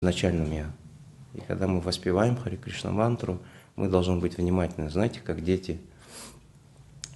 изначальном 0.00 0.52
я. 0.52 0.70
И 1.34 1.40
когда 1.40 1.66
мы 1.66 1.80
воспеваем 1.80 2.36
Хари 2.36 2.56
Кришна 2.56 2.92
мантру, 2.92 3.40
мы 3.74 3.88
должны 3.88 4.18
быть 4.18 4.38
внимательны. 4.38 4.90
Знаете, 4.90 5.20
как 5.20 5.42
дети, 5.42 5.80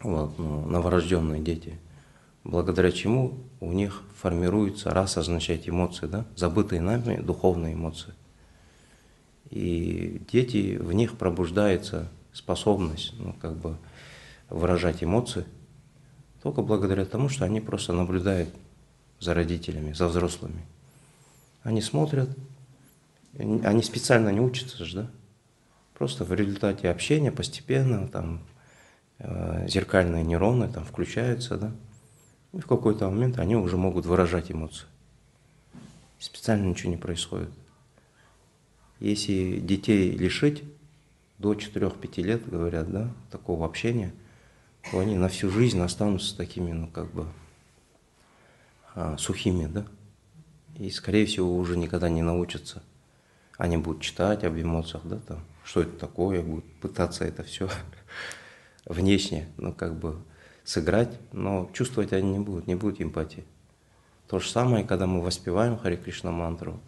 вот, 0.03 0.37
ну, 0.39 0.67
новорожденные 0.67 1.41
дети, 1.41 1.79
благодаря 2.43 2.91
чему 2.91 3.39
у 3.61 3.73
них 3.73 4.03
формируется, 4.17 4.91
раз 4.91 5.17
означает 5.17 5.69
эмоции, 5.69 6.07
да, 6.07 6.27
забытые 6.35 6.81
нами 6.81 7.21
духовные 7.21 7.75
эмоции. 7.75 8.15
И 9.51 10.21
дети, 10.33 10.77
в 10.77 10.93
них 10.93 11.17
пробуждается 11.17 12.09
способность, 12.33 13.15
ну, 13.19 13.33
как 13.41 13.57
бы 13.57 13.77
выражать 14.49 15.05
эмоции, 15.05 15.45
только 16.43 16.63
благодаря 16.63 17.05
тому, 17.05 17.29
что 17.29 17.45
они 17.45 17.61
просто 17.61 17.93
наблюдают 17.93 18.49
за 19.21 19.35
родителями, 19.35 19.93
за 19.93 20.09
взрослыми. 20.09 20.65
Они 21.63 21.81
смотрят, 21.81 22.29
они 23.39 23.83
специально 23.83 24.29
не 24.29 24.41
учатся 24.41 24.85
же, 24.85 24.97
да? 24.97 25.11
Просто 25.95 26.25
в 26.25 26.33
результате 26.33 26.91
общения 26.91 27.33
постепенно 27.33 28.09
там 28.09 28.41
э, 29.19 29.67
зеркальные 29.69 30.25
нейроны 30.25 30.69
там 30.69 30.85
включаются, 30.85 31.57
да? 31.57 31.73
И 32.53 32.61
в 32.61 32.67
какой-то 32.67 33.09
момент 33.09 33.39
они 33.39 33.57
уже 33.57 33.77
могут 33.77 34.05
выражать 34.05 34.51
эмоции. 34.51 34.87
Специально 36.19 36.67
ничего 36.67 36.91
не 36.91 36.99
происходит. 36.99 37.49
Если 39.01 39.59
детей 39.59 40.11
лишить 40.11 40.63
до 41.39 41.55
4-5 41.55 42.23
лет, 42.23 42.49
говорят, 42.49 42.91
да, 42.91 43.11
такого 43.31 43.65
общения, 43.65 44.13
то 44.91 44.99
они 45.01 45.17
на 45.17 45.29
всю 45.29 45.51
жизнь 45.51 45.81
останутся 45.81 46.37
такими, 46.37 46.73
ну, 46.73 46.87
как 46.89 47.11
бы, 47.13 47.27
а, 48.95 49.17
сухими, 49.17 49.67
да, 49.67 49.87
и, 50.79 50.91
скорее 50.91 51.27
всего, 51.27 51.57
уже 51.57 51.77
никогда 51.77 52.09
не 52.09 52.23
научатся 52.23 52.83
они 53.59 53.77
будут 53.77 54.03
читать 54.03 54.45
об 54.45 54.59
эмоциях, 54.59 55.03
да, 55.05 55.19
там, 55.19 55.41
что 55.65 55.83
это 55.83 55.99
такое, 55.99 56.43
будут 56.43 56.65
пытаться 56.81 57.25
это 57.25 57.43
все 57.43 57.69
внешне, 58.85 59.49
ну, 59.57 59.73
как 59.73 59.99
бы 59.99 60.19
сыграть, 60.65 61.19
но 61.33 61.71
чувствовать 61.73 62.13
они 62.13 62.33
не 62.33 62.39
будут, 62.39 62.67
не 62.67 62.75
будет 62.75 63.01
эмпатии. 63.01 63.45
То 64.29 64.39
же 64.39 64.49
самое, 64.49 64.85
когда 64.85 65.07
мы 65.07 65.21
воспеваем 65.21 65.79
Хари 65.79 65.97
Кришна 65.97 66.31
мантру, 66.31 66.81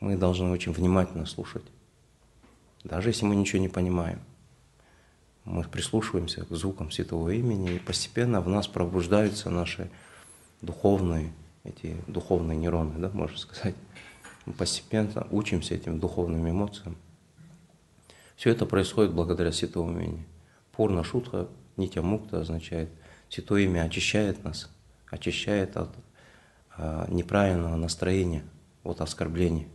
мы 0.00 0.16
должны 0.16 0.50
очень 0.50 0.72
внимательно 0.72 1.26
слушать. 1.26 1.64
Даже 2.84 3.10
если 3.10 3.26
мы 3.26 3.36
ничего 3.36 3.60
не 3.60 3.68
понимаем. 3.68 4.20
Мы 5.44 5.64
прислушиваемся 5.64 6.44
к 6.44 6.54
звукам 6.54 6.90
святого 6.90 7.30
имени, 7.30 7.74
и 7.74 7.78
постепенно 7.78 8.40
в 8.40 8.48
нас 8.48 8.68
пробуждаются 8.68 9.50
наши 9.50 9.90
духовные, 10.60 11.32
эти 11.64 11.96
духовные 12.06 12.56
нейроны, 12.56 12.98
да, 12.98 13.10
можно 13.10 13.38
сказать. 13.38 13.74
Мы 14.48 14.54
постепенно 14.54 15.26
учимся 15.30 15.74
этим 15.74 16.00
духовным 16.00 16.48
эмоциям. 16.48 16.96
Все 18.34 18.48
это 18.48 18.64
происходит 18.64 19.12
благодаря 19.12 19.52
святому 19.52 20.00
имени. 20.00 20.26
Пурна 20.72 21.04
шутха, 21.04 21.48
нитя 21.76 22.00
мукта 22.00 22.40
означает, 22.40 22.88
святое 23.28 23.64
имя 23.64 23.82
очищает 23.82 24.42
нас, 24.44 24.70
очищает 25.10 25.76
от 25.76 25.90
а, 26.78 27.06
неправильного 27.10 27.76
настроения, 27.76 28.42
от 28.84 29.02
оскорблений. 29.02 29.68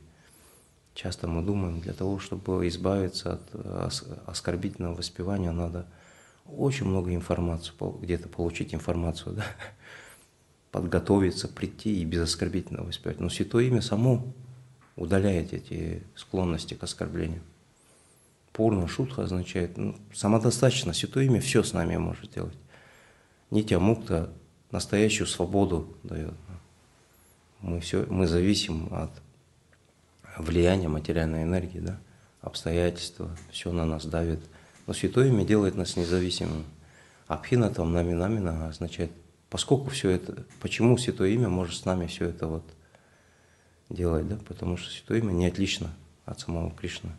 Часто 0.95 1.27
мы 1.27 1.44
думаем, 1.44 1.79
для 1.79 1.94
того, 1.94 2.17
чтобы 2.17 2.67
избавиться 2.67 3.33
от 3.33 4.03
оскорбительного 4.25 4.95
воспевания, 4.95 5.51
надо 5.51 5.85
очень 6.47 6.88
много 6.88 7.13
информации, 7.13 7.73
где-то 8.01 8.27
получить 8.27 8.73
информацию, 8.73 9.35
да? 9.35 9.45
подготовиться, 10.71 11.47
прийти 11.47 12.01
и 12.01 12.05
без 12.05 12.21
оскорбительного 12.21 12.88
воспевать. 12.88 13.19
Но 13.19 13.29
святое 13.29 13.66
имя 13.66 13.81
само 13.81 14.33
удаляет 14.95 15.53
эти 15.53 16.03
склонности 16.16 16.73
к 16.73 16.83
оскорблению. 16.83 17.41
Пурна 18.52 18.88
шутха 18.88 19.23
означает, 19.23 19.77
ну, 19.77 19.95
самодостаточно, 20.13 20.94
святое 20.94 21.25
имя 21.25 21.41
все 21.41 21.63
с 21.63 21.73
нами 21.73 21.97
может 21.97 22.31
делать. 22.31 22.58
Нитя 23.50 23.79
мукта 23.79 24.31
настоящую 24.72 25.28
свободу 25.28 25.97
дает. 26.03 26.34
Мы, 27.62 27.79
все, 27.79 28.06
мы 28.09 28.28
зависим 28.28 28.90
от 28.94 29.12
влияния 30.38 30.88
материальной 30.88 31.44
энергии, 31.44 31.79
да? 31.79 32.00
обстоятельства, 32.41 33.35
все 33.51 33.72
на 33.72 33.85
нас 33.85 34.06
давит. 34.06 34.40
Но 34.85 34.94
святое 34.94 35.29
имя 35.29 35.46
делает 35.46 35.75
нас 35.75 35.96
независимыми. 35.96 36.66
Абхина 37.28 37.69
там 37.69 37.94
нами 37.94 38.13
намина 38.13 38.67
означает, 38.67 39.12
поскольку 39.50 39.90
все 39.90 40.09
это, 40.09 40.46
почему 40.62 40.97
святое 40.97 41.29
имя 41.29 41.47
может 41.47 41.75
с 41.75 41.85
нами 41.85 42.06
все 42.06 42.25
это 42.25 42.47
вот 42.47 42.63
делать, 43.89 44.27
да, 44.27 44.38
потому 44.47 44.77
что 44.77 44.89
Святое 44.89 45.19
Имя 45.19 45.31
не 45.31 45.47
отлично 45.47 45.94
от 46.25 46.39
самого 46.39 46.71
Кришны. 46.71 47.11